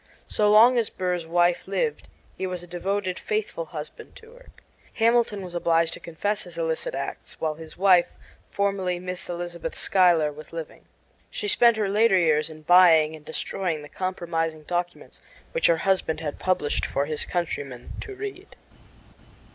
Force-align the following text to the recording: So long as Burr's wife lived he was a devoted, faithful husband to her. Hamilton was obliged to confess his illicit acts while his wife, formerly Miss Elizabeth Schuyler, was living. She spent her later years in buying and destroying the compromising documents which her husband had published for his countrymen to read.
So 0.27 0.49
long 0.49 0.79
as 0.79 0.89
Burr's 0.89 1.27
wife 1.27 1.67
lived 1.67 2.07
he 2.35 2.47
was 2.47 2.63
a 2.63 2.67
devoted, 2.67 3.19
faithful 3.19 3.65
husband 3.65 4.15
to 4.15 4.31
her. 4.33 4.47
Hamilton 4.95 5.43
was 5.43 5.53
obliged 5.53 5.93
to 5.93 5.99
confess 5.99 6.41
his 6.41 6.57
illicit 6.57 6.95
acts 6.95 7.39
while 7.39 7.53
his 7.53 7.77
wife, 7.77 8.13
formerly 8.49 8.97
Miss 8.97 9.29
Elizabeth 9.29 9.77
Schuyler, 9.77 10.31
was 10.31 10.51
living. 10.51 10.85
She 11.29 11.47
spent 11.47 11.77
her 11.77 11.87
later 11.87 12.17
years 12.17 12.49
in 12.49 12.63
buying 12.63 13.15
and 13.15 13.23
destroying 13.23 13.83
the 13.83 13.89
compromising 13.89 14.63
documents 14.63 15.21
which 15.51 15.67
her 15.67 15.77
husband 15.85 16.19
had 16.19 16.39
published 16.39 16.83
for 16.87 17.05
his 17.05 17.23
countrymen 17.23 17.91
to 18.01 18.15
read. 18.15 18.55